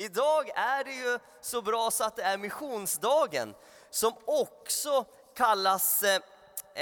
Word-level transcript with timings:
Idag 0.00 0.48
är 0.54 0.84
det 0.84 0.92
ju 0.92 1.18
så 1.40 1.62
bra 1.62 1.90
så 1.90 2.04
att 2.04 2.16
det 2.16 2.22
är 2.22 2.38
missionsdagen 2.38 3.54
som 3.90 4.12
också 4.24 5.04
kallas 5.34 6.02
eh, 6.02 6.20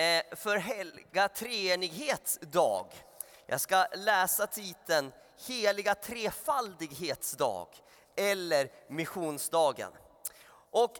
eh, 0.02 0.24
för 0.36 0.56
helga 0.56 1.28
treenighetsdag. 1.28 2.86
Jag 3.46 3.60
ska 3.60 3.86
läsa 3.94 4.46
titeln 4.46 5.12
Heliga 5.46 5.94
trefaldighetsdag 5.94 7.68
eller 8.16 8.70
missionsdagen. 8.88 9.92
Och 10.70 10.96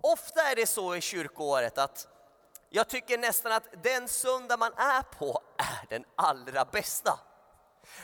ofta 0.00 0.42
är 0.42 0.56
det 0.56 0.66
så 0.66 0.96
i 0.96 1.00
kyrkoåret 1.00 1.78
att 1.78 2.08
jag 2.68 2.88
tycker 2.88 3.18
nästan 3.18 3.52
att 3.52 3.82
den 3.82 4.08
söndag 4.08 4.56
man 4.56 4.72
är 4.76 5.02
på 5.02 5.42
är 5.56 5.86
den 5.88 6.04
allra 6.16 6.64
bästa. 6.64 7.18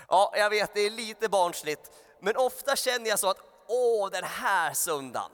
Ja, 0.08 0.32
jag 0.36 0.50
vet, 0.50 0.74
det 0.74 0.80
är 0.80 0.90
lite 0.90 1.28
barnsligt, 1.28 1.90
men 2.20 2.36
ofta 2.36 2.76
känner 2.76 3.10
jag 3.10 3.18
så 3.18 3.30
att 3.30 3.40
åh, 3.66 4.10
den 4.10 4.24
här 4.24 4.74
söndagen, 4.74 5.30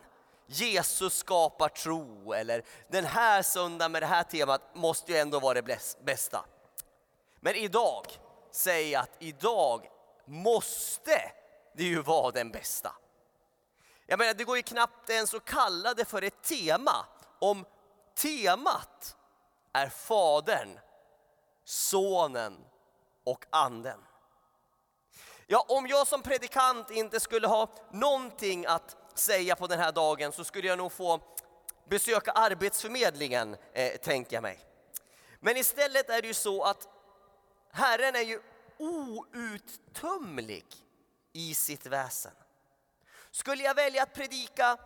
Jesus 0.46 1.16
skapar 1.16 1.68
tro, 1.68 2.32
eller 2.32 2.64
den 2.88 3.04
här 3.04 3.42
söndagen 3.42 3.92
med 3.92 4.02
det 4.02 4.06
här 4.06 4.22
temat 4.22 4.74
måste 4.74 5.12
ju 5.12 5.18
ändå 5.18 5.40
vara 5.40 5.62
det 5.62 5.80
bästa. 6.04 6.44
Men 7.40 7.54
idag 7.54 8.06
säger 8.50 8.92
jag 8.92 9.02
att 9.02 9.16
idag 9.18 9.88
måste 10.24 11.32
det 11.76 11.84
ju 11.84 12.02
vara 12.02 12.30
den 12.30 12.50
bästa. 12.50 12.92
Jag 14.06 14.18
menar, 14.18 14.34
det 14.34 14.44
går 14.44 14.56
ju 14.56 14.62
knappt 14.62 15.10
ens 15.10 15.34
att 15.34 15.44
kalla 15.44 15.94
det 15.94 16.04
för 16.04 16.22
ett 16.22 16.42
tema 16.42 17.06
om 17.38 17.64
temat 18.14 19.16
är 19.72 19.88
Fadern, 19.88 20.78
Sonen 21.64 22.64
och 23.24 23.44
Anden. 23.50 24.00
Ja, 25.46 25.66
om 25.68 25.86
jag 25.86 26.06
som 26.06 26.22
predikant 26.22 26.90
inte 26.90 27.20
skulle 27.20 27.46
ha 27.46 27.68
någonting 27.92 28.66
att 28.66 28.96
säga 29.14 29.56
på 29.56 29.66
den 29.66 29.78
här 29.78 29.92
dagen 29.92 30.32
så 30.32 30.44
skulle 30.44 30.68
jag 30.68 30.78
nog 30.78 30.92
få 30.92 31.20
besöka 31.88 32.32
Arbetsförmedlingen, 32.32 33.56
eh, 33.72 33.96
tänker 33.96 34.36
jag 34.36 34.42
mig. 34.42 34.60
Men 35.40 35.56
istället 35.56 36.10
är 36.10 36.22
det 36.22 36.28
ju 36.28 36.34
så 36.34 36.62
att 36.62 36.88
Herren 37.72 38.16
är 38.16 38.20
ju 38.20 38.40
outtömlig 38.78 40.66
i 41.32 41.54
sitt 41.54 41.86
väsen. 41.86 42.32
Skulle 43.30 43.62
jag 43.62 43.74
välja 43.74 44.02
att 44.02 44.14
predika 44.14 44.78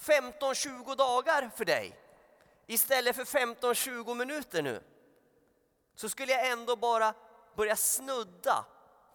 15-20 0.00 0.94
dagar 0.94 1.50
för 1.56 1.64
dig 1.64 1.98
istället 2.66 3.16
för 3.16 3.24
15-20 3.24 4.14
minuter 4.14 4.62
nu 4.62 4.82
så 5.94 6.08
skulle 6.08 6.32
jag 6.32 6.50
ändå 6.50 6.76
bara 6.76 7.14
börja 7.56 7.76
snudda 7.76 8.64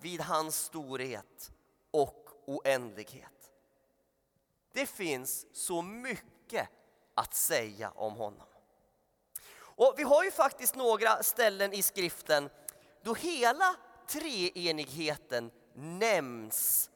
vid 0.02 0.22
hans 0.22 0.56
storhet 0.56 1.52
och 1.92 2.30
oändlighet. 2.46 3.52
Det 4.74 4.86
finns 4.86 5.46
så 5.54 5.82
mycket 5.82 6.70
att 7.16 7.34
säga 7.34 7.92
om 7.92 8.14
honom. 8.14 8.48
Och 9.54 9.94
Vi 9.98 10.04
har 10.04 10.24
ju 10.24 10.32
faktiskt 10.32 10.76
några 10.76 11.24
ställen 11.24 11.74
i 11.74 11.82
skriften 11.82 12.50
då 13.02 13.14
hela 13.14 13.76
treenigheten 14.08 15.52
nämns 15.74 16.90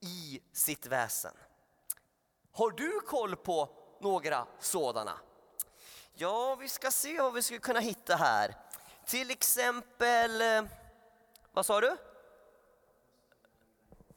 i 0.00 0.40
sitt 0.52 0.86
väsen. 0.86 1.34
Har 2.52 2.70
du 2.70 3.00
koll 3.00 3.36
på 3.36 3.68
några 4.00 4.46
sådana? 4.60 5.18
Ja, 6.14 6.54
vi 6.54 6.68
ska 6.68 6.90
se 6.90 7.20
vad 7.20 7.34
vi 7.34 7.42
skulle 7.42 7.60
kunna 7.60 7.80
hitta 7.80 8.16
här. 8.16 8.54
Till 9.06 9.30
exempel, 9.30 10.42
eh, 10.42 10.64
vad 11.52 11.66
sa 11.66 11.80
du? 11.80 11.96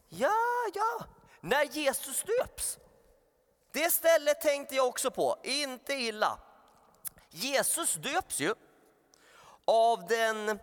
Ja, 0.09 0.35
ja, 0.73 1.05
när 1.41 1.63
Jesus 1.63 2.23
döps. 2.23 2.77
Det 3.71 3.91
stället 3.91 4.41
tänkte 4.41 4.75
jag 4.75 4.87
också 4.87 5.11
på, 5.11 5.39
inte 5.43 5.93
illa. 5.93 6.39
Jesus 7.29 7.93
döps 7.93 8.39
ju 8.39 8.55
av 9.65 10.07
den 10.07 10.59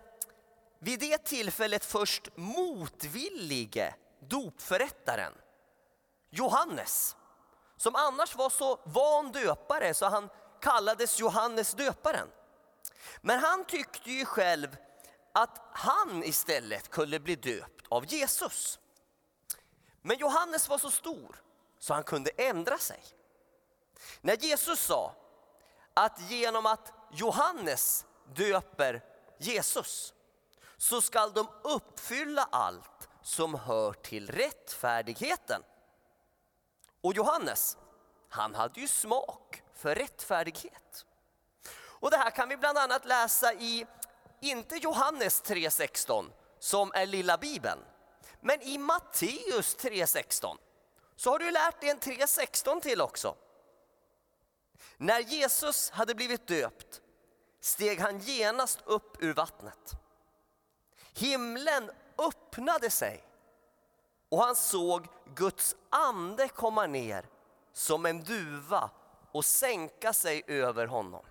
vid 0.79 0.99
det 0.99 1.17
tillfället 1.17 1.85
först 1.85 2.29
motvillige 2.35 3.95
dopförrättaren 4.19 5.33
Johannes. 6.29 7.15
Som 7.77 7.95
annars 7.95 8.35
var 8.35 8.49
så 8.49 8.79
van 8.83 9.31
döpare 9.31 9.93
så 9.93 10.05
han 10.05 10.29
kallades 10.61 11.19
Johannes 11.19 11.73
döparen. 11.73 12.27
Men 13.21 13.39
han 13.39 13.65
tyckte 13.65 14.11
ju 14.11 14.25
själv 14.25 14.77
att 15.33 15.61
han 15.73 16.23
istället 16.23 16.89
kunde 16.89 17.19
bli 17.19 17.35
döpt 17.35 17.85
av 17.89 18.05
Jesus. 18.13 18.79
Men 20.07 20.17
Johannes 20.17 20.69
var 20.69 20.77
så 20.77 20.91
stor 20.91 21.41
så 21.79 21.93
han 21.93 22.03
kunde 22.03 22.31
ändra 22.37 22.77
sig. 22.77 23.03
När 24.21 24.35
Jesus 24.37 24.79
sa 24.79 25.15
att 25.93 26.31
genom 26.31 26.65
att 26.65 26.93
Johannes 27.11 28.05
döper 28.35 29.03
Jesus 29.37 30.13
så 30.77 31.01
skall 31.01 31.33
de 31.33 31.47
uppfylla 31.63 32.47
allt 32.51 33.09
som 33.21 33.55
hör 33.55 33.93
till 33.93 34.29
rättfärdigheten. 34.29 35.61
Och 37.01 37.13
Johannes, 37.13 37.77
han 38.29 38.55
hade 38.55 38.81
ju 38.81 38.87
smak 38.87 39.63
för 39.75 39.95
rättfärdighet. 39.95 41.05
Och 41.77 42.11
det 42.11 42.17
här 42.17 42.31
kan 42.31 42.49
vi 42.49 42.57
bland 42.57 42.77
annat 42.77 43.05
läsa 43.05 43.53
i, 43.53 43.87
inte 44.41 44.75
Johannes 44.75 45.43
3.16 45.43 46.25
som 46.59 46.91
är 46.95 47.05
lilla 47.05 47.37
bibeln, 47.37 47.79
men 48.41 48.61
i 48.61 48.77
Matteus 48.77 49.77
3.16 49.77 50.57
så 51.15 51.31
har 51.31 51.39
du 51.39 51.51
lärt 51.51 51.81
dig 51.81 51.89
en 51.89 51.99
3.16 51.99 52.81
till 52.81 53.01
också. 53.01 53.35
När 54.97 55.19
Jesus 55.19 55.89
hade 55.89 56.15
blivit 56.15 56.47
döpt 56.47 57.01
steg 57.59 57.99
han 57.99 58.19
genast 58.19 58.79
upp 58.85 59.23
ur 59.23 59.33
vattnet. 59.33 59.91
Himlen 61.13 61.91
öppnade 62.17 62.89
sig 62.89 63.23
och 64.29 64.39
han 64.39 64.55
såg 64.55 65.07
Guds 65.35 65.75
ande 65.89 66.47
komma 66.47 66.87
ner 66.87 67.25
som 67.73 68.05
en 68.05 68.23
duva 68.23 68.89
och 69.31 69.45
sänka 69.45 70.13
sig 70.13 70.43
över 70.47 70.87
honom. 70.87 71.25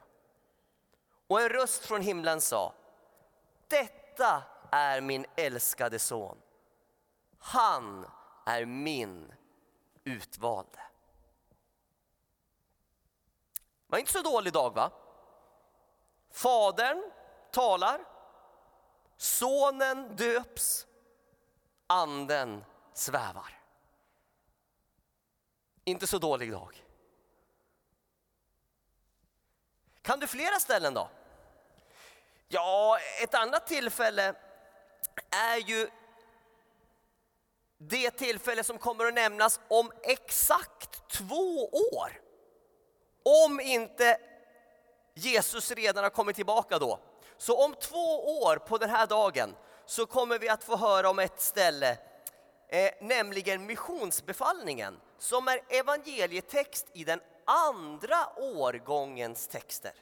Och 1.26 1.40
en 1.40 1.48
röst 1.48 1.84
från 1.84 2.00
himlen 2.00 2.40
sa, 2.40 2.74
detta 3.68 4.42
är 4.70 5.00
min 5.00 5.26
älskade 5.36 5.98
son. 5.98 6.38
Han 7.46 8.06
är 8.46 8.64
min 8.64 9.32
utvalde. 10.04 10.80
var 13.86 13.98
inte 13.98 14.12
så 14.12 14.22
dålig 14.22 14.52
dag 14.52 14.74
va? 14.74 14.90
Fadern 16.30 17.12
talar, 17.50 18.04
sonen 19.16 20.16
döps, 20.16 20.86
anden 21.86 22.64
svävar. 22.94 23.60
Inte 25.84 26.06
så 26.06 26.18
dålig 26.18 26.52
dag. 26.52 26.84
Kan 30.02 30.20
du 30.20 30.26
flera 30.26 30.60
ställen 30.60 30.94
då? 30.94 31.10
Ja, 32.48 32.98
ett 33.22 33.34
annat 33.34 33.66
tillfälle 33.66 34.34
är 35.30 35.56
ju 35.56 35.90
det 37.88 38.10
tillfälle 38.10 38.64
som 38.64 38.78
kommer 38.78 39.04
att 39.06 39.14
nämnas 39.14 39.60
om 39.68 39.92
exakt 40.02 41.08
två 41.08 41.68
år. 41.68 42.20
Om 43.22 43.60
inte 43.60 44.18
Jesus 45.14 45.70
redan 45.70 46.04
har 46.04 46.10
kommit 46.10 46.36
tillbaka 46.36 46.78
då. 46.78 47.00
Så 47.38 47.64
om 47.64 47.74
två 47.74 48.40
år 48.42 48.56
på 48.56 48.78
den 48.78 48.90
här 48.90 49.06
dagen 49.06 49.54
så 49.86 50.06
kommer 50.06 50.38
vi 50.38 50.48
att 50.48 50.64
få 50.64 50.76
höra 50.76 51.10
om 51.10 51.18
ett 51.18 51.40
ställe, 51.40 51.98
eh, 52.68 52.90
nämligen 53.00 53.66
missionsbefallningen, 53.66 55.00
som 55.18 55.48
är 55.48 55.60
evangelietext 55.68 56.86
i 56.92 57.04
den 57.04 57.20
andra 57.44 58.16
årgångens 58.36 59.48
texter. 59.48 59.92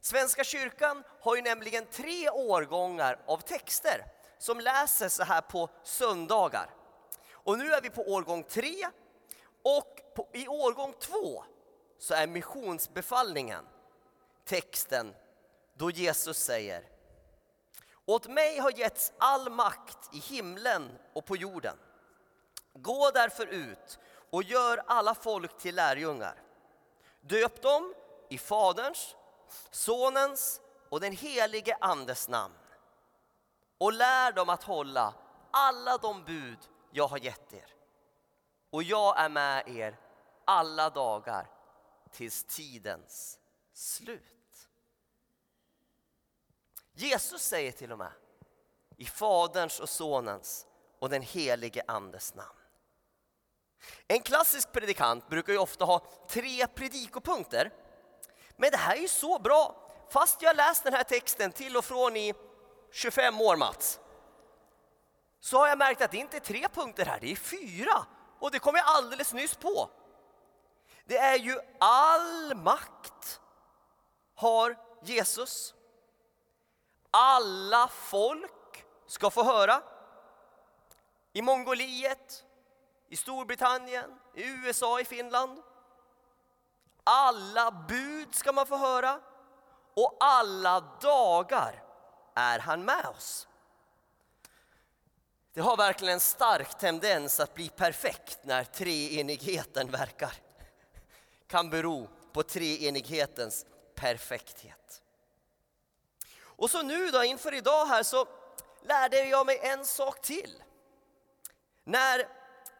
Svenska 0.00 0.44
kyrkan 0.44 1.04
har 1.20 1.36
ju 1.36 1.42
nämligen 1.42 1.86
tre 1.86 2.30
årgångar 2.30 3.20
av 3.26 3.38
texter 3.38 4.04
som 4.38 4.60
läses 4.60 5.14
så 5.14 5.24
här 5.24 5.40
på 5.40 5.68
söndagar. 5.82 6.70
Och 7.44 7.58
nu 7.58 7.72
är 7.72 7.80
vi 7.80 7.90
på 7.90 8.02
årgång 8.02 8.42
tre 8.42 8.86
och 9.62 10.00
på, 10.14 10.28
i 10.32 10.48
årgång 10.48 10.94
två 11.00 11.44
så 11.98 12.14
är 12.14 12.26
missionsbefallningen 12.26 13.64
texten 14.44 15.14
då 15.74 15.90
Jesus 15.90 16.38
säger 16.38 16.88
Åt 18.06 18.26
mig 18.26 18.58
har 18.58 18.70
getts 18.70 19.12
all 19.18 19.50
makt 19.50 20.14
i 20.14 20.18
himlen 20.18 20.98
och 21.12 21.24
på 21.24 21.36
jorden. 21.36 21.76
Gå 22.72 23.10
därför 23.14 23.46
ut 23.46 23.98
och 24.30 24.42
gör 24.42 24.82
alla 24.86 25.14
folk 25.14 25.58
till 25.58 25.74
lärjungar. 25.74 26.42
Döp 27.20 27.62
dem 27.62 27.94
i 28.30 28.38
Faderns, 28.38 29.16
Sonens 29.70 30.60
och 30.88 31.00
den 31.00 31.12
helige 31.12 31.76
Andes 31.80 32.28
namn 32.28 32.54
och 33.78 33.92
lär 33.92 34.32
dem 34.32 34.48
att 34.48 34.62
hålla 34.62 35.14
alla 35.50 35.98
de 35.98 36.24
bud 36.24 36.58
jag 36.96 37.08
har 37.08 37.18
gett 37.18 37.52
er. 37.52 37.74
och 38.70 38.82
jag 38.82 39.20
är 39.20 39.28
med 39.28 39.68
er 39.68 39.98
alla 40.44 40.90
dagar 40.90 41.46
tills 42.10 42.44
tidens 42.44 43.38
slut. 43.72 44.68
Jesus 46.92 47.42
säger 47.42 47.72
till 47.72 47.92
och 47.92 47.98
med 47.98 48.12
i 48.96 49.04
Faderns 49.04 49.80
och 49.80 49.88
Sonens 49.88 50.66
och 50.98 51.10
den 51.10 51.22
helige 51.22 51.82
Andes 51.86 52.34
namn. 52.34 52.58
En 54.08 54.20
klassisk 54.20 54.72
predikant 54.72 55.28
brukar 55.28 55.52
ju 55.52 55.58
ofta 55.58 55.84
ha 55.84 56.06
tre 56.28 56.66
predikopunkter. 56.66 57.72
Men 58.56 58.70
det 58.70 58.76
här 58.76 58.96
är 58.96 59.00
ju 59.00 59.08
så 59.08 59.38
bra, 59.38 59.90
fast 60.10 60.42
jag 60.42 60.56
läst 60.56 60.84
den 60.84 60.94
här 60.94 61.04
texten 61.04 61.52
till 61.52 61.76
och 61.76 61.84
från 61.84 62.16
i 62.16 62.34
25 62.90 63.40
år 63.40 63.56
Mats. 63.56 64.00
Så 65.44 65.58
har 65.58 65.68
jag 65.68 65.78
märkt 65.78 66.02
att 66.02 66.10
det 66.10 66.16
inte 66.16 66.36
är 66.36 66.40
tre 66.40 66.68
punkter 66.68 67.06
här, 67.06 67.20
det 67.20 67.32
är 67.32 67.36
fyra. 67.36 68.06
Och 68.38 68.50
det 68.50 68.58
kom 68.58 68.74
jag 68.74 68.84
alldeles 68.86 69.32
nyss 69.32 69.54
på. 69.54 69.90
Det 71.04 71.18
är 71.18 71.38
ju 71.38 71.58
all 71.80 72.54
makt 72.54 73.40
har 74.34 74.76
Jesus. 75.02 75.74
Alla 77.10 77.88
folk 77.88 78.84
ska 79.06 79.30
få 79.30 79.44
höra. 79.44 79.82
I 81.32 81.42
Mongoliet, 81.42 82.44
i 83.08 83.16
Storbritannien, 83.16 84.20
i 84.34 84.44
USA, 84.44 85.00
i 85.00 85.04
Finland. 85.04 85.62
Alla 87.04 87.70
bud 87.70 88.34
ska 88.34 88.52
man 88.52 88.66
få 88.66 88.76
höra 88.76 89.20
och 89.94 90.16
alla 90.20 90.80
dagar 91.00 91.82
är 92.34 92.58
han 92.58 92.84
med 92.84 93.06
oss. 93.06 93.48
Det 95.54 95.60
har 95.60 95.76
verkligen 95.76 96.14
en 96.14 96.20
stark 96.20 96.78
tendens 96.78 97.40
att 97.40 97.54
bli 97.54 97.68
perfekt 97.68 98.38
när 98.42 98.64
treenigheten 98.64 99.90
verkar. 99.90 100.32
Kan 101.46 101.70
bero 101.70 102.08
på 102.32 102.42
treenighetens 102.42 103.66
perfekthet. 103.94 105.02
Och 106.36 106.70
så 106.70 106.82
nu 106.82 107.10
då 107.10 107.24
inför 107.24 107.54
idag 107.54 107.86
här 107.86 108.02
så 108.02 108.26
lärde 108.82 109.24
jag 109.24 109.46
mig 109.46 109.58
en 109.62 109.84
sak 109.84 110.22
till. 110.22 110.62
När 111.84 112.28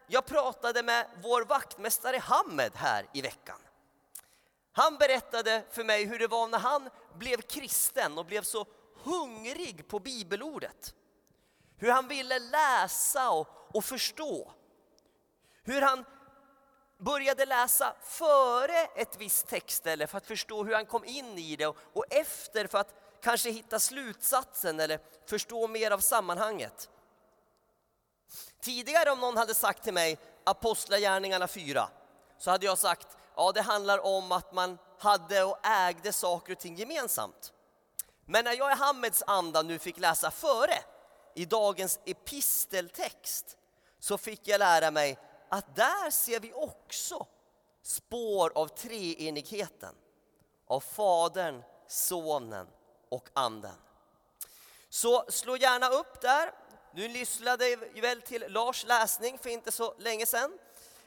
jag 0.06 0.26
pratade 0.26 0.82
med 0.82 1.06
vår 1.22 1.44
vaktmästare 1.44 2.18
Hammed 2.18 2.72
här 2.74 3.06
i 3.12 3.20
veckan. 3.20 3.58
Han 4.72 4.96
berättade 4.96 5.64
för 5.70 5.84
mig 5.84 6.04
hur 6.04 6.18
det 6.18 6.26
var 6.26 6.48
när 6.48 6.58
han 6.58 6.90
blev 7.14 7.40
kristen 7.40 8.18
och 8.18 8.26
blev 8.26 8.42
så 8.42 8.66
hungrig 8.94 9.88
på 9.88 9.98
bibelordet. 9.98 10.94
Hur 11.76 11.90
han 11.90 12.08
ville 12.08 12.38
läsa 12.38 13.30
och, 13.30 13.48
och 13.72 13.84
förstå. 13.84 14.52
Hur 15.62 15.82
han 15.82 16.04
började 16.98 17.46
läsa 17.46 17.94
före 18.02 18.78
ett 18.96 19.16
visst 19.16 19.46
textställe 19.46 20.06
för 20.06 20.18
att 20.18 20.26
förstå 20.26 20.64
hur 20.64 20.74
han 20.74 20.86
kom 20.86 21.04
in 21.04 21.38
i 21.38 21.56
det 21.56 21.66
och, 21.66 21.76
och 21.92 22.04
efter 22.10 22.66
för 22.66 22.78
att 22.78 22.94
kanske 23.22 23.50
hitta 23.50 23.80
slutsatsen 23.80 24.80
eller 24.80 25.00
förstå 25.26 25.68
mer 25.68 25.90
av 25.90 25.98
sammanhanget. 25.98 26.90
Tidigare 28.60 29.10
om 29.10 29.20
någon 29.20 29.36
hade 29.36 29.54
sagt 29.54 29.82
till 29.82 29.94
mig 29.94 30.18
Apostlagärningarna 30.44 31.48
4 31.48 31.88
så 32.38 32.50
hade 32.50 32.66
jag 32.66 32.78
sagt 32.78 33.08
ja 33.36 33.52
det 33.52 33.62
handlar 33.62 34.06
om 34.06 34.32
att 34.32 34.52
man 34.52 34.78
hade 34.98 35.42
och 35.42 35.66
ägde 35.66 36.12
saker 36.12 36.52
och 36.52 36.58
ting 36.58 36.76
gemensamt. 36.76 37.52
Men 38.26 38.44
när 38.44 38.52
jag 38.52 38.72
i 38.72 38.74
Hammeds 38.74 39.22
anda 39.26 39.62
nu 39.62 39.78
fick 39.78 39.98
läsa 39.98 40.30
före 40.30 40.78
i 41.34 41.44
dagens 41.44 42.00
episteltext 42.04 43.56
så 43.98 44.19
fick 44.19 44.48
jag 44.48 44.58
lära 44.58 44.90
mig 44.90 45.19
att 45.48 45.76
där 45.76 46.10
ser 46.10 46.40
vi 46.40 46.52
också 46.52 47.26
spår 47.82 48.52
av 48.54 48.69
treenigheten. 48.69 49.94
Av 50.66 50.81
Fadern, 50.81 51.62
Sonen 51.86 52.66
och 53.08 53.28
Anden. 53.32 53.76
Så 54.88 55.25
slå 55.28 55.56
gärna 55.56 55.88
upp 55.88 56.20
där. 56.20 56.52
Du 56.94 57.08
lyssnade 57.08 57.76
väl 57.76 58.22
till 58.22 58.44
Lars 58.48 58.84
läsning 58.84 59.38
för 59.38 59.50
inte 59.50 59.72
så 59.72 59.94
länge 59.98 60.26
sedan. 60.26 60.58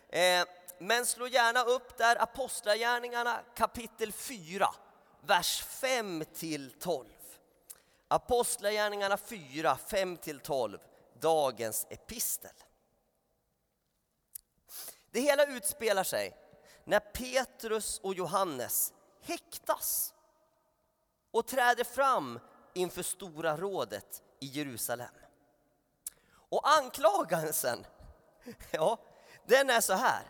Eh, 0.09 0.45
men 0.79 1.05
slå 1.05 1.27
gärna 1.27 1.63
upp 1.63 1.97
där 1.97 2.21
Apostlagärningarna 2.21 3.39
kapitel 3.55 4.11
4, 4.11 4.75
vers 5.21 5.63
5 5.63 6.23
till 6.33 6.71
12. 6.79 7.07
Apostlagärningarna 8.07 9.17
4, 9.17 9.77
5-12, 9.87 10.79
dagens 11.13 11.87
epistel. 11.89 12.51
Det 15.11 15.19
hela 15.19 15.45
utspelar 15.45 16.03
sig 16.03 16.37
när 16.83 16.99
Petrus 16.99 17.99
och 17.99 18.13
Johannes 18.13 18.93
häktas 19.21 20.13
och 21.31 21.47
träder 21.47 21.83
fram 21.83 22.39
inför 22.73 23.03
Stora 23.03 23.57
rådet 23.57 24.23
i 24.39 24.45
Jerusalem. 24.45 25.15
Och 26.29 26.69
anklagelsen, 26.69 27.85
ja, 28.71 28.97
den 29.45 29.69
är 29.69 29.81
så 29.81 29.93
här. 29.93 30.23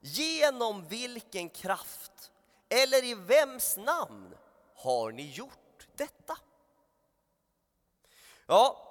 Genom 0.00 0.88
vilken 0.88 1.50
kraft 1.50 2.32
eller 2.68 3.04
i 3.04 3.14
vems 3.14 3.76
namn 3.76 4.34
har 4.74 5.12
ni 5.12 5.30
gjort 5.30 5.65
detta? 5.96 6.38
Ja, 8.46 8.82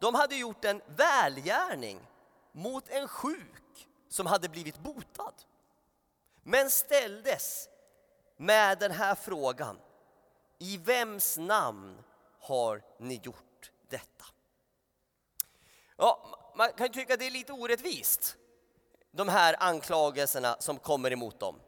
de 0.00 0.14
hade 0.14 0.36
gjort 0.36 0.64
en 0.64 0.82
välgärning 0.86 2.00
mot 2.52 2.88
en 2.88 3.08
sjuk 3.08 3.88
som 4.08 4.26
hade 4.26 4.48
blivit 4.48 4.78
botad. 4.78 5.34
Men 6.42 6.70
ställdes 6.70 7.68
med 8.36 8.78
den 8.78 8.90
här 8.90 9.14
frågan. 9.14 9.78
I 10.58 10.76
vems 10.76 11.38
namn 11.38 12.02
har 12.40 12.82
ni 12.98 13.20
gjort 13.22 13.70
detta? 13.88 14.24
Ja, 15.96 16.38
man 16.56 16.72
kan 16.72 16.92
tycka 16.92 17.12
att 17.12 17.18
det 17.18 17.26
är 17.26 17.30
lite 17.30 17.52
orättvist, 17.52 18.36
de 19.10 19.28
här 19.28 19.56
anklagelserna 19.60 20.56
som 20.60 20.78
kommer 20.78 21.12
emot 21.12 21.40
dem. 21.40 21.60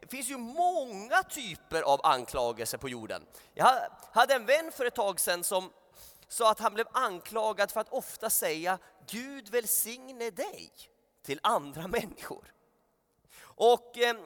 Det 0.00 0.10
finns 0.10 0.30
ju 0.30 0.36
många 0.36 1.22
typer 1.22 1.82
av 1.82 2.00
anklagelser 2.06 2.78
på 2.78 2.88
jorden. 2.88 3.26
Jag 3.54 3.88
hade 4.12 4.34
en 4.34 4.46
vän 4.46 4.72
för 4.72 4.84
ett 4.84 4.94
tag 4.94 5.20
sedan 5.20 5.44
som 5.44 5.70
sa 6.28 6.50
att 6.50 6.60
han 6.60 6.74
blev 6.74 6.86
anklagad 6.92 7.70
för 7.70 7.80
att 7.80 7.92
ofta 7.92 8.30
säga 8.30 8.78
Gud 9.06 9.48
välsigne 9.48 10.30
dig 10.30 10.70
till 11.22 11.40
andra 11.42 11.88
människor. 11.88 12.52
Och 13.40 13.98
eh, 13.98 14.16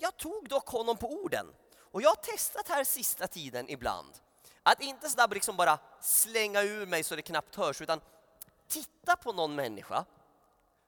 jag 0.00 0.16
tog 0.16 0.48
dock 0.48 0.68
honom 0.68 0.96
på 0.96 1.12
orden. 1.12 1.46
Och 1.78 2.02
jag 2.02 2.08
har 2.08 2.16
testat 2.16 2.68
här 2.68 2.84
sista 2.84 3.26
tiden 3.26 3.68
ibland 3.68 4.14
att 4.62 4.82
inte 4.82 5.08
sådär 5.08 5.28
liksom 5.28 5.56
bara 5.56 5.78
slänga 6.00 6.62
ur 6.62 6.86
mig 6.86 7.02
så 7.02 7.16
det 7.16 7.22
knappt 7.22 7.54
hörs 7.54 7.80
utan 7.80 8.00
titta 8.68 9.16
på 9.16 9.32
någon 9.32 9.54
människa 9.54 10.04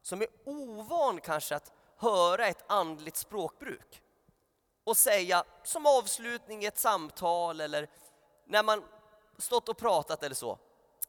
som 0.03 0.23
är 0.23 0.29
ovan 0.45 1.21
kanske 1.21 1.57
att 1.57 1.73
höra 2.01 2.47
ett 2.47 2.65
andligt 2.67 3.17
språkbruk 3.17 4.03
och 4.85 4.97
säga 4.97 5.45
som 5.65 5.87
avslutning 5.87 6.63
i 6.63 6.67
ett 6.67 6.79
samtal 6.79 7.61
eller 7.61 7.89
när 8.45 8.63
man 8.63 8.85
stått 9.39 9.69
och 9.69 9.79
pratat 9.79 10.23
eller 10.23 10.35
så, 10.35 10.59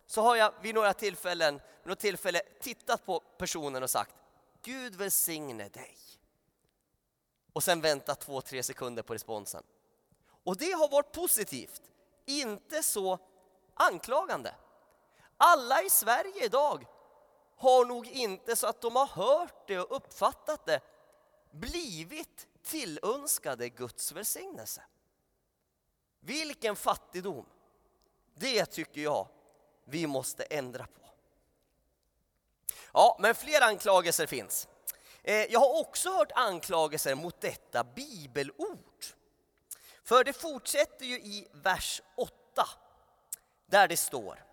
så 0.06 0.22
har 0.22 0.36
jag 0.36 0.54
vid 0.62 0.76
några 0.76 0.94
tillfällen, 0.94 1.54
vid 1.84 1.90
något 1.90 2.00
tillfälle 2.00 2.42
tittat 2.62 3.06
på 3.06 3.20
personen 3.20 3.84
och 3.84 3.90
sagt 3.90 4.16
Gud 4.62 4.96
välsigne 4.96 5.70
dig. 5.70 5.98
Och 7.54 7.64
sen 7.64 7.82
väntat 7.82 8.20
två, 8.20 8.42
tre 8.42 8.64
sekunder 8.64 9.04
på 9.04 9.14
responsen. 9.14 9.64
Och 10.44 10.58
det 10.58 10.72
har 10.72 10.90
varit 10.90 11.12
positivt, 11.12 11.82
inte 12.26 12.84
så 12.84 13.20
anklagande. 13.74 14.56
Alla 15.38 15.84
i 15.84 15.90
Sverige 15.90 16.46
idag 16.46 16.86
har 17.62 17.86
nog 17.86 18.08
inte 18.08 18.56
så 18.56 18.68
att 18.68 18.82
de 18.82 18.96
har 18.96 19.06
hört 19.06 19.68
det 19.68 19.80
och 19.80 19.96
uppfattat 19.96 20.66
det 20.66 20.82
blivit 21.52 22.48
tillönskade 22.64 23.70
Guds 23.70 24.12
välsignelse. 24.12 24.82
Vilken 26.20 26.76
fattigdom! 26.76 27.46
Det 28.36 28.66
tycker 28.66 29.02
jag 29.02 29.28
vi 29.86 30.08
måste 30.08 30.44
ändra 30.44 30.86
på. 30.86 31.02
Ja, 32.94 33.18
men 33.20 33.36
fler 33.36 33.62
anklagelser 33.62 34.28
finns. 34.28 34.68
Eh, 35.24 35.36
jag 35.36 35.60
har 35.60 35.80
också 35.80 36.10
hört 36.10 36.32
anklagelser 36.32 37.16
mot 37.16 37.42
detta 37.42 37.84
bibelord. 37.84 39.06
För 40.04 40.24
det 40.24 40.34
fortsätter 40.34 41.06
ju 41.06 41.16
i 41.16 41.48
vers 41.52 42.02
8 42.16 42.34
där 43.66 43.88
det 43.88 43.98
står 43.98 44.51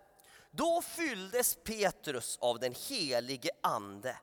då 0.51 0.81
fylldes 0.81 1.57
Petrus 1.63 2.37
av 2.41 2.59
den 2.59 2.75
helige 2.89 3.49
ande 3.61 4.17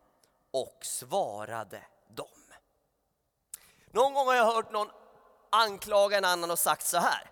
och 0.50 0.78
svarade 0.82 1.82
dem. 2.08 2.26
Någon 3.90 4.14
gång 4.14 4.26
har 4.26 4.34
jag 4.34 4.54
hört 4.54 4.72
någon 4.72 4.90
anklaga 5.50 6.18
en 6.18 6.24
annan 6.24 6.50
och 6.50 6.58
sagt 6.58 6.86
så 6.86 6.98
här 6.98 7.30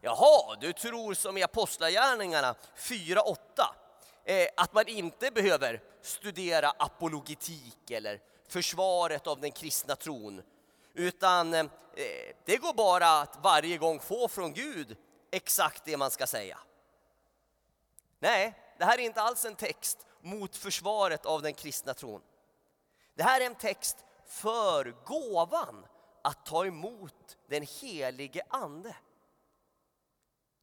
Jaha, 0.00 0.56
du 0.60 0.72
tror 0.72 1.14
som 1.14 1.38
i 1.38 1.42
Apostlagärningarna 1.42 2.54
4.8. 2.76 3.36
eh, 4.24 4.48
att 4.56 4.72
man 4.72 4.88
inte 4.88 5.30
behöver 5.30 5.82
studera 6.02 6.70
apologetik 6.70 7.90
eller 7.90 8.20
försvaret 8.48 9.26
av 9.26 9.40
den 9.40 9.52
kristna 9.52 9.96
tron. 9.96 10.42
Utan 10.94 11.54
eh, 11.54 11.66
det 12.44 12.56
går 12.56 12.74
bara 12.74 13.20
att 13.20 13.38
varje 13.42 13.78
gång 13.78 14.00
få 14.00 14.28
från 14.28 14.52
Gud 14.52 14.96
exakt 15.30 15.84
det 15.84 15.96
man 15.96 16.10
ska 16.10 16.26
säga. 16.26 16.58
Nej, 18.26 18.54
det 18.78 18.84
här 18.84 18.98
är 18.98 19.02
inte 19.02 19.22
alls 19.22 19.44
en 19.44 19.56
text 19.56 20.06
mot 20.20 20.56
försvaret 20.56 21.26
av 21.26 21.42
den 21.42 21.54
kristna 21.54 21.94
tron. 21.94 22.22
Det 23.14 23.22
här 23.22 23.40
är 23.40 23.46
en 23.46 23.54
text 23.54 24.04
för 24.24 24.96
gåvan 25.04 25.86
att 26.22 26.46
ta 26.46 26.66
emot 26.66 27.36
den 27.46 27.62
helige 27.62 28.42
Ande. 28.48 28.96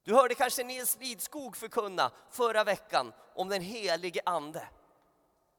Du 0.02 0.14
hörde 0.14 0.34
kanske 0.34 0.64
Nils 0.64 0.98
Lidskog 1.00 1.56
förkunna 1.56 2.10
förra 2.30 2.64
veckan 2.64 3.12
om 3.34 3.48
den 3.48 3.62
helige 3.62 4.20
Ande. 4.24 4.68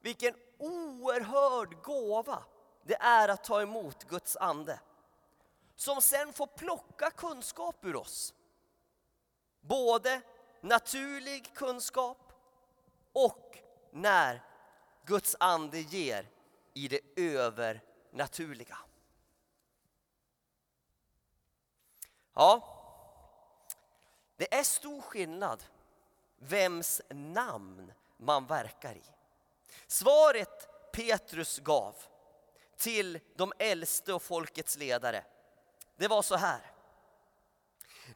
Vilken 0.00 0.34
oerhörd 0.58 1.82
gåva 1.82 2.42
det 2.82 2.96
är 3.00 3.28
att 3.28 3.44
ta 3.44 3.62
emot 3.62 4.04
Guds 4.04 4.36
ande. 4.36 4.80
Som 5.76 6.02
sen 6.02 6.32
får 6.32 6.46
plocka 6.46 7.10
kunskap 7.10 7.84
ur 7.84 7.96
oss. 7.96 8.34
Både 9.60 10.22
naturlig 10.68 11.54
kunskap 11.54 12.32
och 13.12 13.58
när 13.90 14.42
Guds 15.04 15.36
ande 15.40 15.80
ger 15.80 16.28
i 16.74 16.88
det 16.88 17.00
övernaturliga. 17.16 18.78
Ja, 22.34 22.72
det 24.36 24.54
är 24.54 24.62
stor 24.62 25.00
skillnad 25.00 25.64
vems 26.38 27.00
namn 27.08 27.92
man 28.16 28.46
verkar 28.46 28.94
i. 28.94 29.02
Svaret 29.86 30.68
Petrus 30.92 31.58
gav 31.58 31.94
till 32.76 33.20
de 33.36 33.52
äldste 33.58 34.12
och 34.12 34.22
folkets 34.22 34.76
ledare, 34.76 35.24
det 35.96 36.08
var 36.08 36.22
så 36.22 36.36
här. 36.36 36.72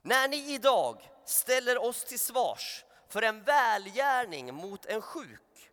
När 0.03 0.29
ni 0.29 0.55
idag 0.55 1.11
ställer 1.31 1.79
oss 1.79 2.05
till 2.05 2.21
svars 2.21 2.85
för 3.09 3.23
en 3.23 3.43
välgärning 3.43 4.55
mot 4.55 4.87
en 4.87 5.03
sjuk 5.03 5.71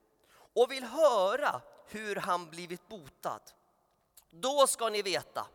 och 0.54 0.72
vill 0.72 0.84
höra 0.84 1.62
hur 1.88 2.16
han 2.16 2.50
blivit 2.50 2.88
botad, 2.88 3.42
då 4.30 4.68
ska 4.68 4.90
ni 4.90 5.02
veta, 5.02 5.48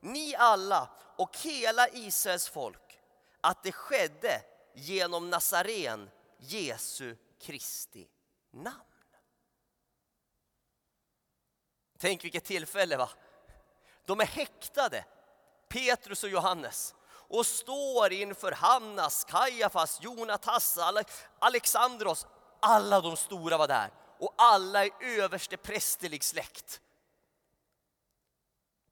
ni 0.00 0.34
alla 0.34 0.90
och 1.16 1.36
hela 1.36 1.88
Israels 1.88 2.48
folk, 2.48 3.00
att 3.40 3.62
det 3.62 3.72
skedde 3.72 4.42
genom 4.74 5.30
Nazaren, 5.30 6.10
Jesu 6.38 7.16
Kristi 7.38 8.08
namn. 8.50 8.76
Tänk 11.98 12.24
vilket 12.24 12.44
tillfälle 12.44 12.96
va? 12.96 13.10
De 14.04 14.20
är 14.20 14.26
häktade, 14.26 15.04
Petrus 15.68 16.24
och 16.24 16.30
Johannes 16.30 16.94
och 17.30 17.46
står 17.46 18.12
inför 18.12 18.52
Hannas, 18.52 19.24
Kajafas, 19.24 19.98
Jonatas, 20.02 20.78
Alexandros. 21.38 22.26
Alla 22.60 23.00
de 23.00 23.16
stora 23.16 23.56
var 23.56 23.68
där 23.68 23.90
och 24.18 24.34
alla 24.36 24.84
är 24.84 24.90
överste 25.00 25.56
prästerlig 25.56 26.24
släkt. 26.24 26.80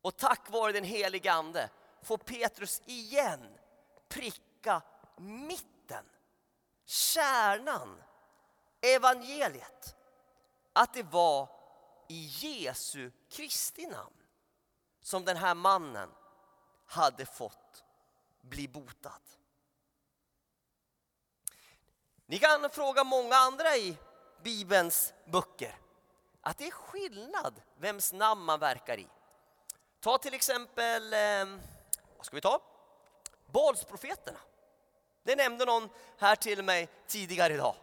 Och 0.02 0.16
tack 0.16 0.50
vare 0.50 0.72
den 0.72 0.84
helige 0.84 1.32
Ande 1.32 1.70
får 2.02 2.18
Petrus 2.18 2.82
igen 2.86 3.58
pricka 4.08 4.82
mitten, 5.16 6.04
kärnan, 6.86 8.02
evangeliet. 8.80 9.96
Att 10.72 10.94
det 10.94 11.02
var 11.02 11.48
i 12.08 12.24
Jesu 12.24 13.10
Kristi 13.30 13.86
namn 13.86 14.16
som 15.02 15.24
den 15.24 15.36
här 15.36 15.54
mannen 15.54 16.10
hade 16.86 17.26
fått 17.26 17.84
bli 18.40 18.68
botad. 18.68 19.20
Ni 22.26 22.38
kan 22.38 22.70
fråga 22.70 23.04
många 23.04 23.36
andra 23.36 23.76
i 23.76 23.96
Bibelns 24.42 25.14
böcker 25.24 25.78
att 26.40 26.58
det 26.58 26.66
är 26.66 26.70
skillnad 26.70 27.62
vems 27.76 28.12
namn 28.12 28.44
man 28.44 28.60
verkar 28.60 28.98
i. 28.98 29.06
Ta 30.00 30.18
till 30.18 30.34
exempel, 30.34 31.12
ehm, 31.12 31.60
vad 32.16 32.26
ska 32.26 32.36
vi 32.36 32.40
ta? 32.40 32.60
Balsprofeterna. 33.46 34.38
Det 35.22 35.36
nämnde 35.36 35.64
någon 35.64 35.88
här 36.18 36.36
till 36.36 36.62
mig 36.62 36.88
tidigare 37.06 37.54
idag. 37.54 37.74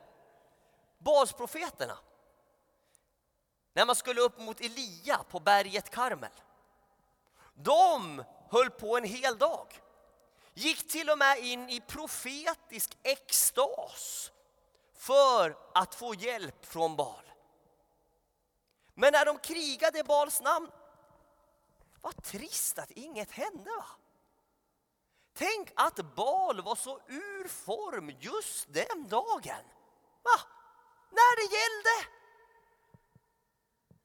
Balsprofeterna. 0.97 1.97
När 3.73 3.85
man 3.85 3.95
skulle 3.95 4.21
upp 4.21 4.39
mot 4.39 4.61
Elia 4.61 5.23
på 5.29 5.39
berget 5.39 5.89
Karmel. 5.89 6.31
De 7.53 8.23
höll 8.49 8.69
på 8.69 8.97
en 8.97 9.03
hel 9.03 9.37
dag. 9.37 9.81
Gick 10.57 10.87
till 10.87 11.09
och 11.09 11.17
med 11.17 11.39
in 11.39 11.69
i 11.69 11.81
profetisk 11.81 12.97
extas 13.03 14.31
för 14.93 15.57
att 15.73 15.95
få 15.95 16.15
hjälp 16.15 16.65
från 16.65 16.95
Baal. 16.95 17.31
Men 18.93 19.11
när 19.11 19.25
de 19.25 19.37
krigade 19.39 19.99
i 19.99 20.03
Baals 20.03 20.41
namn, 20.41 20.71
vad 22.01 22.23
trist 22.23 22.79
att 22.79 22.91
inget 22.91 23.31
hände. 23.31 23.69
va? 23.69 23.85
Tänk 25.33 25.71
att 25.75 26.15
Baal 26.15 26.61
var 26.61 26.75
så 26.75 26.99
ur 27.07 27.47
form 27.47 28.09
just 28.19 28.73
den 28.73 29.07
dagen. 29.07 29.65
Va? 30.23 30.39
När 31.09 31.35
det 31.35 31.55
gällde. 31.55 32.09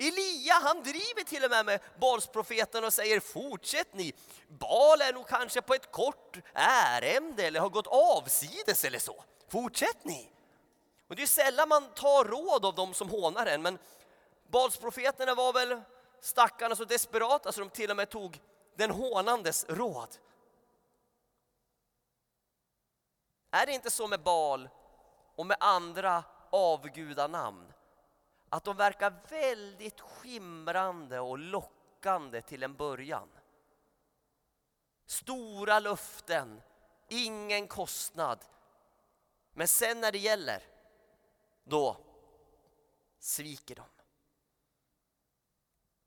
Elia 0.00 0.54
han 0.54 0.82
driver 0.82 1.24
till 1.24 1.44
och 1.44 1.50
med 1.50 1.66
med 1.66 1.80
Balsprofeten 2.00 2.84
och 2.84 2.92
säger 2.92 3.20
fortsätt 3.20 3.94
ni. 3.94 4.12
Bal 4.48 5.00
är 5.00 5.12
nog 5.12 5.28
kanske 5.28 5.62
på 5.62 5.74
ett 5.74 5.92
kort 5.92 6.38
ärende 6.54 7.46
eller 7.46 7.60
har 7.60 7.68
gått 7.68 7.86
avsides 7.86 8.84
eller 8.84 8.98
så. 8.98 9.24
Fortsätt 9.48 10.04
ni. 10.04 10.32
Och 11.08 11.16
det 11.16 11.22
är 11.22 11.26
sällan 11.26 11.68
man 11.68 11.94
tar 11.94 12.24
råd 12.24 12.64
av 12.64 12.74
dem 12.74 12.94
som 12.94 13.10
hånar 13.10 13.46
en 13.46 13.62
men 13.62 13.78
Balsprofeterna 14.48 15.34
var 15.34 15.52
väl 15.52 15.80
stackarna 16.20 16.76
så 16.76 16.84
desperata 16.84 17.52
så 17.52 17.60
de 17.60 17.70
till 17.70 17.90
och 17.90 17.96
med 17.96 18.10
tog 18.10 18.40
den 18.76 18.90
hånandes 18.90 19.66
råd. 19.68 20.16
Är 23.50 23.66
det 23.66 23.72
inte 23.72 23.90
så 23.90 24.06
med 24.06 24.22
Bal 24.22 24.68
och 25.36 25.46
med 25.46 25.56
andra 25.60 26.24
avgudanamn? 26.50 27.72
Att 28.52 28.64
de 28.64 28.76
verkar 28.76 29.14
väldigt 29.28 30.00
skimrande 30.00 31.20
och 31.20 31.38
lockande 31.38 32.42
till 32.42 32.62
en 32.62 32.76
början. 32.76 33.28
Stora 35.06 35.78
löften, 35.78 36.62
ingen 37.08 37.68
kostnad. 37.68 38.38
Men 39.52 39.68
sen 39.68 40.00
när 40.00 40.12
det 40.12 40.18
gäller, 40.18 40.62
då 41.64 41.96
sviker 43.18 43.74
de. 43.74 43.84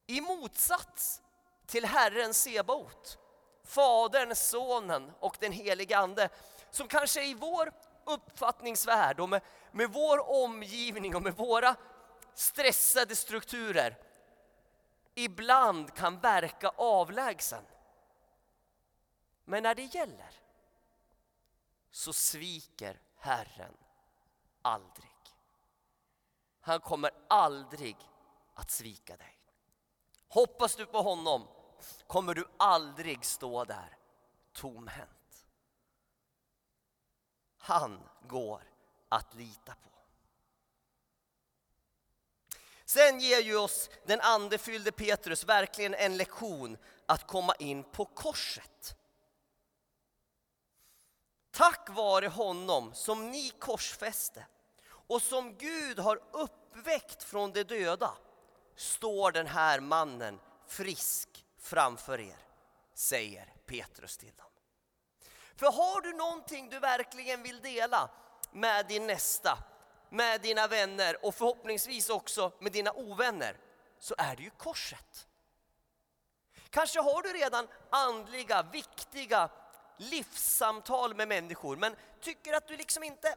I 0.07 0.21
motsats 0.21 1.21
till 1.65 1.85
Herren 1.85 2.33
Sebaot, 2.33 3.19
Fadern, 3.63 4.35
Sonen 4.35 5.11
och 5.19 5.37
den 5.39 5.51
helige 5.51 5.97
Ande 5.97 6.29
som 6.71 6.87
kanske 6.87 7.23
i 7.23 7.33
vår 7.33 7.71
uppfattningsvärld 8.05 9.19
och 9.19 9.29
med, 9.29 9.41
med 9.71 9.89
vår 9.89 10.29
omgivning 10.29 11.15
och 11.15 11.21
med 11.23 11.35
våra 11.35 11.75
stressade 12.35 13.15
strukturer 13.15 13.97
ibland 15.15 15.93
kan 15.93 16.19
verka 16.19 16.69
avlägsen. 16.69 17.63
Men 19.45 19.63
när 19.63 19.75
det 19.75 19.95
gäller 19.95 20.31
så 21.91 22.13
sviker 22.13 23.01
Herren 23.17 23.77
aldrig. 24.61 25.09
Han 26.61 26.79
kommer 26.79 27.11
aldrig 27.27 27.97
att 28.53 28.71
svika 28.71 29.17
dig. 29.17 29.39
Hoppas 30.27 30.75
du 30.75 30.85
på 30.85 31.01
honom 31.01 31.47
kommer 32.07 32.33
du 32.33 32.47
aldrig 32.57 33.25
stå 33.25 33.65
där 33.65 33.97
tomhänt. 34.53 35.45
Han 37.57 38.09
går 38.27 38.63
att 39.09 39.33
lita 39.33 39.75
på. 39.75 39.89
Sen 42.93 43.19
ger 43.19 43.39
ju 43.39 43.57
oss 43.57 43.89
den 44.05 44.21
andefyllde 44.21 44.91
Petrus 44.91 45.43
verkligen 45.43 45.93
en 45.93 46.17
lektion 46.17 46.77
att 47.05 47.27
komma 47.27 47.55
in 47.59 47.83
på 47.83 48.05
korset. 48.05 48.95
Tack 51.51 51.89
vare 51.89 52.27
honom 52.27 52.93
som 52.93 53.31
ni 53.31 53.49
korsfäste 53.59 54.45
och 55.07 55.21
som 55.21 55.55
Gud 55.57 55.99
har 55.99 56.21
uppväckt 56.31 57.23
från 57.23 57.51
de 57.51 57.63
döda 57.63 58.11
står 58.75 59.31
den 59.31 59.47
här 59.47 59.79
mannen 59.79 60.39
frisk 60.67 61.45
framför 61.59 62.19
er, 62.19 62.37
säger 62.93 63.53
Petrus 63.65 64.17
till 64.17 64.35
dem. 64.35 64.51
För 65.55 65.65
har 65.71 66.01
du 66.01 66.13
någonting 66.13 66.69
du 66.69 66.79
verkligen 66.79 67.43
vill 67.43 67.61
dela 67.61 68.09
med 68.51 68.87
din 68.87 69.07
nästa, 69.07 69.57
med 70.13 70.41
dina 70.41 70.67
vänner 70.67 71.25
och 71.25 71.35
förhoppningsvis 71.35 72.09
också 72.09 72.51
med 72.59 72.71
dina 72.71 72.91
ovänner 72.91 73.57
så 73.99 74.15
är 74.17 74.35
det 74.35 74.43
ju 74.43 74.49
korset. 74.49 75.27
Kanske 76.69 76.99
har 76.99 77.21
du 77.21 77.33
redan 77.33 77.67
andliga, 77.89 78.63
viktiga 78.63 79.49
livssamtal 79.97 81.15
med 81.15 81.27
människor 81.27 81.77
men 81.77 81.95
tycker 82.21 82.53
att 82.53 82.67
du 82.67 82.77
liksom 82.77 83.03
inte 83.03 83.35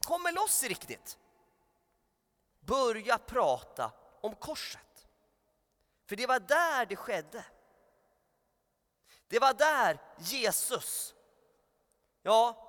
kommer 0.00 0.32
loss 0.32 0.62
riktigt. 0.62 1.18
Börja 2.60 3.18
prata 3.18 3.92
om 4.20 4.34
korset. 4.34 5.06
För 6.06 6.16
det 6.16 6.26
var 6.26 6.40
där 6.40 6.86
det 6.86 6.96
skedde. 6.96 7.44
Det 9.28 9.38
var 9.38 9.54
där 9.54 9.98
Jesus, 10.18 11.14
ja, 12.22 12.63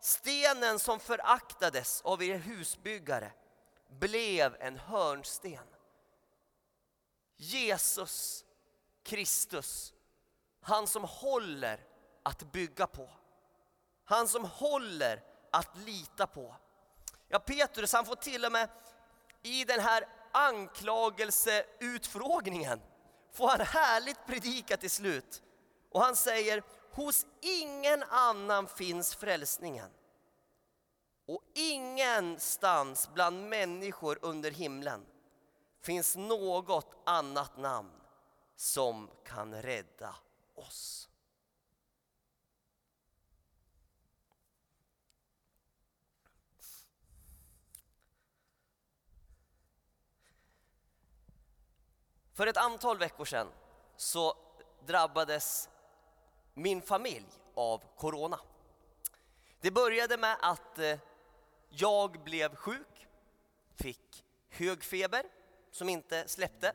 stenen 0.00 0.78
som 0.78 1.00
föraktades 1.00 2.02
av 2.02 2.22
er 2.22 2.38
husbyggare 2.38 3.32
blev 3.88 4.56
en 4.60 4.78
hörnsten. 4.78 5.66
Jesus 7.36 8.44
Kristus, 9.02 9.92
han 10.60 10.86
som 10.86 11.04
håller 11.04 11.80
att 12.22 12.52
bygga 12.52 12.86
på. 12.86 13.10
Han 14.04 14.28
som 14.28 14.44
håller 14.44 15.22
att 15.50 15.76
lita 15.76 16.26
på. 16.26 16.54
Ja, 17.28 17.38
Petrus 17.38 17.92
han 17.92 18.06
får 18.06 18.14
till 18.14 18.44
och 18.44 18.52
med 18.52 18.68
i 19.42 19.64
den 19.64 19.80
här 19.80 20.08
anklagelseutfrågningen 20.32 22.80
får 23.32 23.48
han 23.48 23.60
härligt 23.60 24.26
predika 24.26 24.76
till 24.76 24.90
slut. 24.90 25.42
Och 25.90 26.00
han 26.00 26.16
säger, 26.16 26.62
hos 26.96 27.26
ingen 27.40 28.02
annan 28.02 28.68
finns 28.68 29.14
frälsningen. 29.14 29.90
Och 31.26 31.42
ingenstans 31.54 33.10
bland 33.14 33.48
människor 33.48 34.18
under 34.22 34.50
himlen 34.50 35.06
finns 35.80 36.16
något 36.16 36.94
annat 37.06 37.56
namn 37.56 38.00
som 38.56 39.10
kan 39.24 39.62
rädda 39.62 40.14
oss. 40.54 41.08
För 52.32 52.46
ett 52.46 52.56
antal 52.56 52.98
veckor 52.98 53.24
sedan 53.24 53.48
så 53.96 54.36
drabbades 54.86 55.68
min 56.58 56.82
familj 56.82 57.26
av 57.54 57.82
corona. 57.96 58.40
Det 59.60 59.70
började 59.70 60.16
med 60.16 60.36
att 60.40 60.78
eh, 60.78 60.98
jag 61.68 62.24
blev 62.24 62.54
sjuk, 62.54 63.06
fick 63.74 64.24
hög 64.48 64.84
feber 64.84 65.22
som 65.70 65.88
inte 65.88 66.28
släppte. 66.28 66.72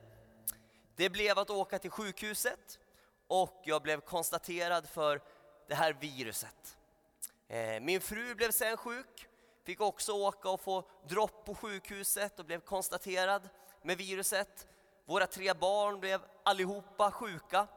Det 0.96 1.10
blev 1.10 1.40
att 1.40 1.50
åka 1.50 1.80
till 1.80 1.92
sjukhuset 1.92 2.80
och 3.28 3.62
jag 3.66 3.82
blev 3.82 4.02
konstaterad 4.02 4.90
för 4.90 5.22
det 5.68 5.76
här 5.76 5.94
viruset. 5.94 6.78
Eh, 7.48 7.80
min 7.82 8.02
fru 8.02 8.36
blev 8.36 8.52
sen 8.52 8.78
sjuk, 8.78 9.28
fick 9.64 9.82
också 9.82 10.12
åka 10.14 10.50
och 10.50 10.62
få 10.62 10.90
dropp 11.08 11.46
på 11.46 11.56
sjukhuset 11.56 12.40
och 12.40 12.46
blev 12.46 12.60
konstaterad 12.60 13.50
med 13.82 13.98
viruset. 13.98 14.68
Våra 15.06 15.28
tre 15.28 15.54
barn 15.54 16.00
blev 16.00 16.22
allihopa 16.44 17.12
sjuka, 17.12 17.68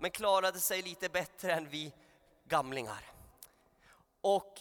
men 0.00 0.10
klarade 0.10 0.60
sig 0.60 0.82
lite 0.82 1.08
bättre 1.08 1.52
än 1.52 1.68
vi 1.68 1.92
gamlingar. 2.44 3.12
Och 4.20 4.60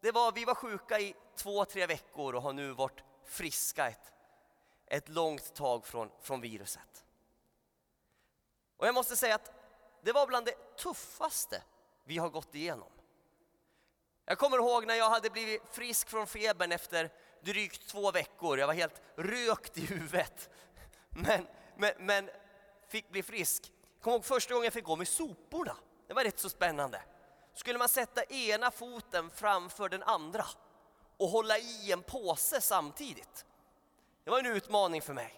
det 0.00 0.12
var, 0.12 0.32
vi 0.32 0.44
var 0.44 0.54
sjuka 0.54 1.00
i 1.00 1.14
två, 1.36 1.64
tre 1.64 1.86
veckor 1.86 2.34
och 2.34 2.42
har 2.42 2.52
nu 2.52 2.72
varit 2.72 3.04
friska 3.24 3.88
ett, 3.88 4.12
ett 4.86 5.08
långt 5.08 5.54
tag 5.54 5.86
från, 5.86 6.10
från 6.20 6.40
viruset. 6.40 7.04
Och 8.76 8.86
jag 8.86 8.94
måste 8.94 9.16
säga 9.16 9.34
att 9.34 9.52
det 10.02 10.12
var 10.12 10.26
bland 10.26 10.46
det 10.46 10.76
tuffaste 10.76 11.62
vi 12.04 12.18
har 12.18 12.28
gått 12.28 12.54
igenom. 12.54 12.90
Jag 14.24 14.38
kommer 14.38 14.56
ihåg 14.56 14.86
när 14.86 14.94
jag 14.94 15.10
hade 15.10 15.30
blivit 15.30 15.62
frisk 15.72 16.08
från 16.08 16.26
febern 16.26 16.72
efter 16.72 17.12
drygt 17.40 17.88
två 17.88 18.10
veckor. 18.10 18.58
Jag 18.58 18.66
var 18.66 18.74
helt 18.74 19.02
rökt 19.16 19.78
i 19.78 19.86
huvudet 19.86 20.50
men, 21.08 21.46
men, 21.76 21.92
men 21.98 22.30
fick 22.88 23.10
bli 23.10 23.22
frisk. 23.22 23.72
Jag 24.04 24.06
kommer 24.06 24.16
ihåg 24.16 24.24
första 24.24 24.54
gången 24.54 24.64
jag 24.64 24.72
fick 24.72 24.84
gå 24.84 24.96
med 24.96 25.08
soporna. 25.08 25.76
Det 26.06 26.14
var 26.14 26.24
rätt 26.24 26.38
så 26.38 26.50
spännande. 26.50 27.02
Skulle 27.54 27.78
man 27.78 27.88
sätta 27.88 28.24
ena 28.24 28.70
foten 28.70 29.30
framför 29.30 29.88
den 29.88 30.02
andra 30.02 30.46
och 31.16 31.28
hålla 31.28 31.58
i 31.58 31.92
en 31.92 32.02
påse 32.02 32.60
samtidigt. 32.60 33.46
Det 34.24 34.30
var 34.30 34.38
en 34.38 34.46
utmaning 34.46 35.02
för 35.02 35.12
mig. 35.12 35.34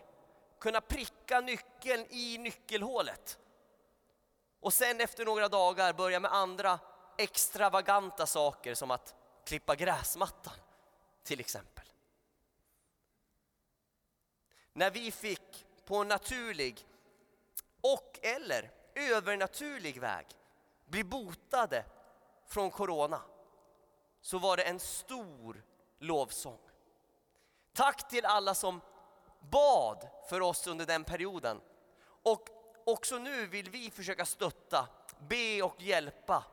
Kunna 0.60 0.80
pricka 0.80 1.40
nyckeln 1.40 2.06
i 2.10 2.38
nyckelhålet. 2.38 3.38
Och 4.60 4.72
sen 4.72 5.00
efter 5.00 5.24
några 5.24 5.48
dagar 5.48 5.92
börja 5.92 6.20
med 6.20 6.32
andra 6.32 6.78
extravaganta 7.18 8.26
saker 8.26 8.74
som 8.74 8.90
att 8.90 9.14
klippa 9.44 9.74
gräsmattan 9.74 10.54
till 11.22 11.40
exempel. 11.40 11.84
När 14.72 14.90
vi 14.90 15.10
fick 15.10 15.66
på 15.84 15.96
en 15.96 16.08
naturlig 16.08 16.86
och 17.94 18.18
eller 18.22 18.70
övernaturlig 18.94 20.00
väg 20.00 20.26
bli 20.86 21.04
botade 21.04 21.84
från 22.46 22.70
corona 22.70 23.22
så 24.20 24.38
var 24.38 24.56
det 24.56 24.62
en 24.62 24.80
stor 24.80 25.62
lovsång. 25.98 26.58
Tack 27.72 28.08
till 28.08 28.24
alla 28.24 28.54
som 28.54 28.80
bad 29.40 30.08
för 30.28 30.40
oss 30.40 30.66
under 30.66 30.86
den 30.86 31.04
perioden. 31.04 31.60
Och 32.22 32.48
också 32.84 33.18
nu 33.18 33.46
vill 33.46 33.70
vi 33.70 33.90
försöka 33.90 34.26
stötta, 34.26 34.88
be 35.18 35.62
och 35.62 35.82
hjälpa 35.82 36.44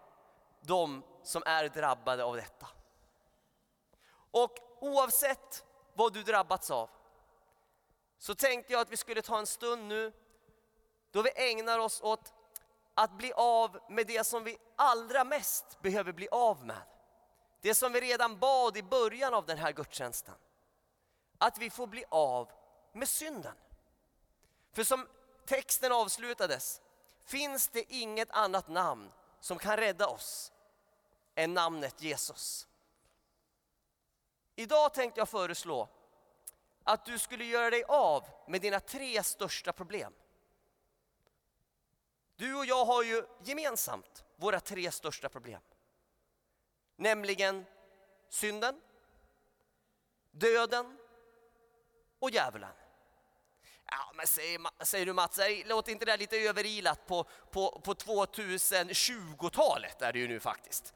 de 0.61 1.03
som 1.23 1.43
är 1.45 1.69
drabbade 1.69 2.23
av 2.23 2.35
detta. 2.35 2.67
Och 4.31 4.57
oavsett 4.79 5.65
vad 5.93 6.13
du 6.13 6.23
drabbats 6.23 6.71
av 6.71 6.89
så 8.17 8.35
tänkte 8.35 8.73
jag 8.73 8.81
att 8.81 8.91
vi 8.91 8.97
skulle 8.97 9.21
ta 9.21 9.39
en 9.39 9.47
stund 9.47 9.87
nu 9.87 10.11
då 11.13 11.21
vi 11.21 11.31
ägnar 11.35 11.79
oss 11.79 12.01
åt 12.01 12.33
att 12.93 13.17
bli 13.17 13.33
av 13.33 13.79
med 13.89 14.07
det 14.07 14.23
som 14.23 14.43
vi 14.43 14.57
allra 14.75 15.23
mest 15.23 15.81
behöver 15.81 16.11
bli 16.11 16.27
av 16.31 16.65
med. 16.65 16.81
Det 17.61 17.75
som 17.75 17.93
vi 17.93 18.01
redan 18.01 18.39
bad 18.39 18.77
i 18.77 18.83
början 18.83 19.33
av 19.33 19.45
den 19.45 19.57
här 19.57 19.71
gudstjänsten. 19.71 20.35
Att 21.37 21.57
vi 21.57 21.69
får 21.69 21.87
bli 21.87 22.05
av 22.09 22.51
med 22.93 23.09
synden. 23.09 23.55
För 24.71 24.83
som 24.83 25.07
texten 25.45 25.91
avslutades 25.91 26.81
finns 27.25 27.67
det 27.67 27.93
inget 27.93 28.31
annat 28.31 28.67
namn 28.67 29.11
som 29.39 29.57
kan 29.57 29.77
rädda 29.77 30.07
oss 30.07 30.51
än 31.35 31.53
namnet 31.53 32.01
Jesus. 32.01 32.67
Idag 34.55 34.93
tänkte 34.93 35.21
jag 35.21 35.29
föreslå 35.29 35.89
att 36.83 37.05
du 37.05 37.19
skulle 37.19 37.45
göra 37.45 37.69
dig 37.69 37.83
av 37.83 38.23
med 38.47 38.61
dina 38.61 38.79
tre 38.79 39.23
största 39.23 39.73
problem. 39.73 40.13
Du 42.35 42.55
och 42.55 42.65
jag 42.65 42.85
har 42.85 43.03
ju 43.03 43.25
gemensamt 43.43 44.23
våra 44.35 44.59
tre 44.59 44.91
största 44.91 45.29
problem. 45.29 45.61
Nämligen 46.95 47.65
synden, 48.29 48.81
döden 50.31 50.97
och 52.19 52.29
djävulen. 52.29 52.73
Ja, 53.85 54.11
men 54.15 54.27
säger, 54.27 54.85
säger 54.85 55.05
du 55.05 55.13
Mats, 55.13 55.39
låter 55.65 55.91
inte 55.91 56.05
det 56.05 56.17
lite 56.17 56.37
överilat 56.37 57.07
på, 57.07 57.23
på, 57.23 57.81
på 57.83 57.93
2020-talet 57.93 60.01
är 60.01 60.13
det 60.13 60.19
ju 60.19 60.27
nu 60.27 60.39
faktiskt. 60.39 60.93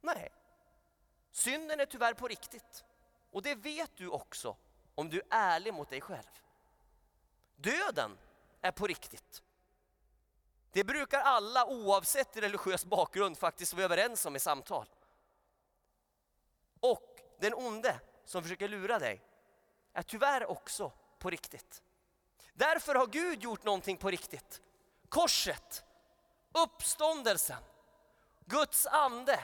Nej, 0.00 0.32
synden 1.32 1.80
är 1.80 1.86
tyvärr 1.86 2.14
på 2.14 2.28
riktigt. 2.28 2.84
Och 3.30 3.42
det 3.42 3.54
vet 3.54 3.96
du 3.96 4.08
också 4.08 4.56
om 4.94 5.08
du 5.08 5.20
är 5.20 5.26
ärlig 5.30 5.74
mot 5.74 5.90
dig 5.90 6.00
själv. 6.00 6.42
Döden 7.56 8.18
är 8.60 8.70
på 8.70 8.86
riktigt. 8.86 9.42
Det 10.72 10.84
brukar 10.84 11.20
alla 11.20 11.66
oavsett 11.66 12.36
religiös 12.36 12.84
bakgrund 12.84 13.38
faktiskt 13.38 13.72
vara 13.72 13.84
överens 13.84 14.26
om 14.26 14.36
i 14.36 14.38
samtal. 14.38 14.86
Och 16.80 17.20
den 17.40 17.54
onde 17.54 18.00
som 18.24 18.42
försöker 18.42 18.68
lura 18.68 18.98
dig 18.98 19.22
är 19.92 20.02
tyvärr 20.02 20.50
också 20.50 20.92
på 21.18 21.30
riktigt. 21.30 21.82
Därför 22.54 22.94
har 22.94 23.06
Gud 23.06 23.42
gjort 23.42 23.64
någonting 23.64 23.96
på 23.96 24.10
riktigt. 24.10 24.60
Korset, 25.08 25.84
uppståndelsen, 26.52 27.62
Guds 28.44 28.86
ande 28.86 29.40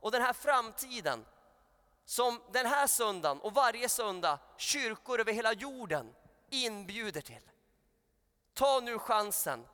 och 0.00 0.12
den 0.12 0.22
här 0.22 0.32
framtiden 0.32 1.26
som 2.04 2.42
den 2.52 2.66
här 2.66 2.86
söndagen 2.86 3.40
och 3.40 3.54
varje 3.54 3.88
söndag 3.88 4.38
kyrkor 4.56 5.20
över 5.20 5.32
hela 5.32 5.52
jorden 5.52 6.14
inbjuder 6.50 7.20
till. 7.20 7.42
Ta 8.56 8.80
nu 8.80 8.98
chansen 8.98 9.66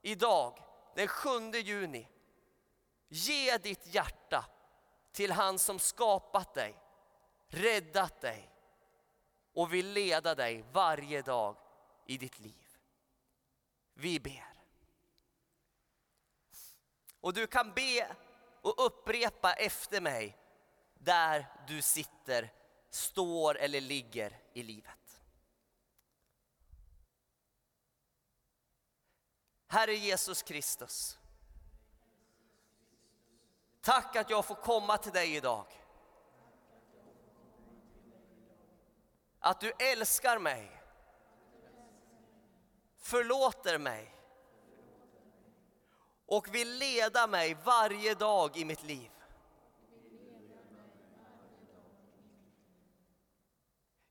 idag 0.00 0.62
den 0.94 1.08
7 1.08 1.50
juni. 1.52 2.08
Ge 3.08 3.58
ditt 3.58 3.94
hjärta 3.94 4.44
till 5.12 5.32
han 5.32 5.58
som 5.58 5.78
skapat 5.78 6.54
dig, 6.54 6.76
räddat 7.48 8.20
dig 8.20 8.50
och 9.54 9.74
vill 9.74 9.92
leda 9.92 10.34
dig 10.34 10.64
varje 10.72 11.22
dag 11.22 11.56
i 12.06 12.18
ditt 12.18 12.38
liv. 12.38 12.78
Vi 13.94 14.20
ber. 14.20 14.54
Och 17.20 17.34
du 17.34 17.46
kan 17.46 17.72
be 17.72 18.16
och 18.62 18.86
upprepa 18.86 19.52
efter 19.52 20.00
mig 20.00 20.36
där 20.94 21.46
du 21.66 21.82
sitter, 21.82 22.52
står 22.90 23.58
eller 23.58 23.80
ligger 23.80 24.38
i 24.52 24.62
livet. 24.62 25.01
Herre 29.72 29.94
Jesus 29.94 30.42
Kristus. 30.42 31.18
Tack 33.80 34.16
att 34.16 34.30
jag 34.30 34.44
får 34.44 34.54
komma 34.54 34.98
till 34.98 35.12
dig 35.12 35.36
idag. 35.36 35.66
Att 39.38 39.60
du 39.60 39.72
älskar 39.78 40.38
mig, 40.38 40.82
förlåter 42.98 43.78
mig 43.78 44.14
och 46.26 46.54
vill 46.54 46.78
leda 46.78 47.26
mig 47.26 47.56
varje 47.64 48.14
dag 48.14 48.56
i 48.56 48.64
mitt 48.64 48.82
liv. 48.82 49.10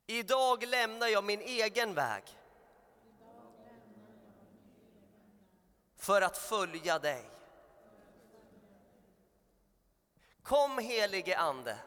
Idag 0.08 0.64
lämnar 0.64 1.08
jag 1.08 1.24
min 1.24 1.42
egen 1.42 1.94
väg 1.94 2.41
för 6.02 6.22
att 6.22 6.38
följa 6.38 7.00
dig. 7.00 7.30
Kom 10.44 10.78
helige 10.78 11.38
Ande 11.38 11.78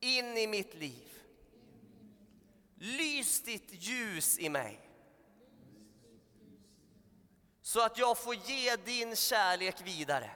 in 0.00 0.36
i 0.36 0.46
mitt 0.46 0.74
liv. 0.74 1.22
Lys 2.74 3.42
ditt 3.42 3.68
ljus 3.70 4.38
i 4.38 4.48
mig 4.48 4.90
så 7.62 7.84
att 7.84 7.98
jag 7.98 8.18
får 8.18 8.34
ge 8.34 8.76
din 8.76 9.16
kärlek 9.16 9.80
vidare. 9.80 10.30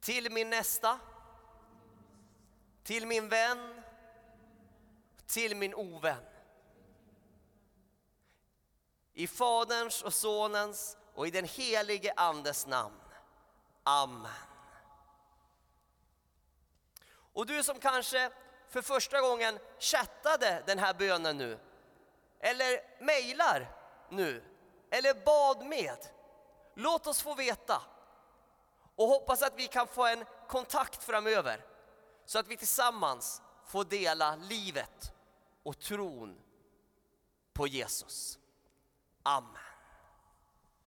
Till 0.00 0.32
min 0.32 0.50
nästa, 0.50 1.00
till 2.82 3.06
min 3.06 3.28
vän, 3.28 3.82
till 5.26 5.56
min 5.56 5.74
ovän. 5.74 6.31
I 9.14 9.26
Faderns 9.26 10.02
och 10.02 10.14
Sonens 10.14 10.96
och 11.14 11.26
i 11.26 11.30
den 11.30 11.44
helige 11.44 12.12
Andes 12.16 12.66
namn. 12.66 13.00
Amen. 13.82 14.30
Och 17.32 17.46
du 17.46 17.62
som 17.62 17.78
kanske 17.78 18.30
för 18.68 18.82
första 18.82 19.20
gången 19.20 19.58
chattade 19.78 20.62
den 20.66 20.78
här 20.78 20.94
bönen 20.94 21.38
nu, 21.38 21.58
eller 22.40 23.04
mejlar 23.04 23.76
nu, 24.08 24.44
eller 24.90 25.24
bad 25.24 25.66
med. 25.66 25.98
Låt 26.74 27.06
oss 27.06 27.22
få 27.22 27.34
veta 27.34 27.82
och 28.96 29.08
hoppas 29.08 29.42
att 29.42 29.54
vi 29.56 29.66
kan 29.66 29.86
få 29.86 30.06
en 30.06 30.24
kontakt 30.48 31.04
framöver 31.04 31.64
så 32.24 32.38
att 32.38 32.48
vi 32.48 32.56
tillsammans 32.56 33.42
får 33.66 33.84
dela 33.84 34.36
livet 34.36 35.12
och 35.62 35.78
tron 35.78 36.38
på 37.52 37.66
Jesus. 37.66 38.38
Amen. 39.26 39.61